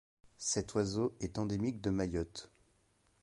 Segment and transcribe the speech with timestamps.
[0.39, 2.49] Cet oiseau est endémique de Mayotte.